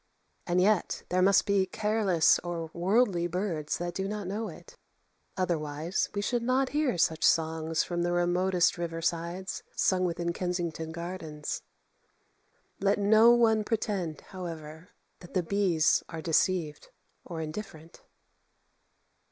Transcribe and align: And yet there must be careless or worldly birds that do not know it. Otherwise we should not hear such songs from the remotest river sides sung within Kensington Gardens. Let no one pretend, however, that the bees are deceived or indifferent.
And 0.47 0.59
yet 0.59 1.03
there 1.09 1.21
must 1.21 1.45
be 1.45 1.67
careless 1.67 2.39
or 2.39 2.71
worldly 2.73 3.27
birds 3.27 3.77
that 3.77 3.93
do 3.93 4.07
not 4.07 4.25
know 4.25 4.47
it. 4.49 4.75
Otherwise 5.37 6.09
we 6.15 6.23
should 6.23 6.41
not 6.41 6.69
hear 6.69 6.97
such 6.97 7.23
songs 7.23 7.83
from 7.83 8.01
the 8.01 8.11
remotest 8.11 8.79
river 8.79 8.99
sides 9.03 9.61
sung 9.75 10.03
within 10.03 10.33
Kensington 10.33 10.91
Gardens. 10.91 11.61
Let 12.79 12.97
no 12.97 13.29
one 13.29 13.63
pretend, 13.63 14.21
however, 14.21 14.89
that 15.19 15.35
the 15.35 15.43
bees 15.43 16.01
are 16.09 16.19
deceived 16.23 16.87
or 17.23 17.39
indifferent. 17.39 18.01